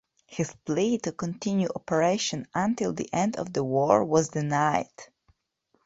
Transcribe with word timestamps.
His 0.25 0.51
plea 0.65 0.97
to 0.97 1.11
continue 1.11 1.67
operation 1.75 2.47
until 2.55 2.91
the 2.91 3.07
end 3.13 3.35
of 3.37 3.53
the 3.53 3.63
war 3.63 4.03
was 4.03 4.29
denied. 4.29 4.89